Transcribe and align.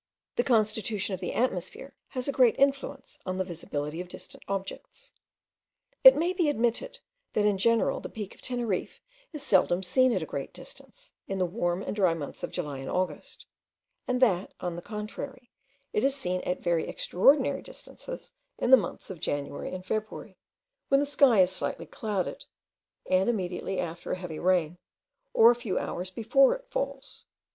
The 0.35 0.43
constitution 0.43 1.13
of 1.13 1.19
the 1.19 1.31
atmosphere 1.35 1.93
has 2.17 2.27
a 2.27 2.31
great 2.31 2.55
influence 2.57 3.19
on 3.23 3.37
the 3.37 3.43
visibility 3.43 4.01
of 4.01 4.07
distant 4.09 4.41
objects. 4.47 5.11
It 6.03 6.15
may 6.15 6.33
be 6.33 6.49
admitted, 6.49 6.97
that 7.33 7.45
in 7.45 7.59
general 7.59 7.99
the 7.99 8.09
peak 8.09 8.33
of 8.33 8.41
Teneriffe 8.41 8.99
is 9.31 9.43
seldom 9.43 9.83
seen 9.83 10.11
at 10.11 10.23
a 10.23 10.25
great 10.25 10.53
distance, 10.55 11.11
in 11.27 11.37
the 11.37 11.45
warm 11.45 11.83
and 11.83 11.95
dry 11.95 12.15
months 12.15 12.41
of 12.41 12.49
July 12.49 12.79
and 12.79 12.89
August; 12.89 13.45
and 14.07 14.19
that, 14.23 14.55
on 14.59 14.75
the 14.75 14.81
contrary, 14.81 15.51
it 15.93 16.03
is 16.03 16.15
seen 16.15 16.41
at 16.47 16.61
very 16.63 16.87
extraordinary 16.89 17.61
distances 17.61 18.31
in 18.57 18.71
the 18.71 18.77
months 18.77 19.11
of 19.11 19.19
January 19.19 19.71
and 19.71 19.85
February, 19.85 20.35
when 20.87 20.99
the 20.99 21.05
sky 21.05 21.41
is 21.41 21.51
slightly 21.51 21.85
clouded, 21.85 22.45
and 23.07 23.29
immediately 23.29 23.79
after 23.79 24.13
a 24.13 24.17
heavy 24.17 24.39
rain, 24.39 24.79
or 25.31 25.51
a 25.51 25.55
few 25.55 25.77
hours 25.77 26.09
before 26.09 26.55
it 26.55 26.65
falls. 26.71 27.25